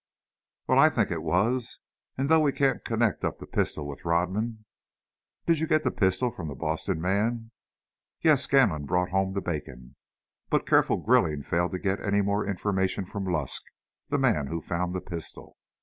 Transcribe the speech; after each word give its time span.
"Well, 0.65 0.79
I 0.79 0.89
think 0.89 1.11
it 1.11 1.21
was, 1.21 1.77
and 2.17 2.27
though 2.27 2.39
we 2.39 2.51
can't 2.51 2.83
connect 2.83 3.23
up 3.23 3.37
the 3.37 3.45
pistol 3.45 3.85
with 3.87 4.03
Rodman" 4.03 4.65
"Did 5.45 5.59
you 5.59 5.67
get 5.67 5.83
the 5.83 5.91
pistol 5.91 6.31
from 6.31 6.47
the 6.47 6.55
Boston 6.55 6.99
man?" 6.99 7.51
"Yes; 8.19 8.41
Scanlon 8.41 8.87
brought 8.87 9.09
home 9.11 9.33
that 9.33 9.45
bacon. 9.45 9.95
But 10.49 10.65
careful 10.65 10.97
grilling 10.97 11.43
failed 11.43 11.73
to 11.73 11.77
get 11.77 12.01
any 12.01 12.23
more 12.23 12.47
information 12.49 13.05
from 13.05 13.25
Lusk, 13.31 13.61
the 14.09 14.17
man 14.17 14.47
who 14.47 14.59
found 14.59 14.95
the 14.95 15.01
pistol. 15.01 15.55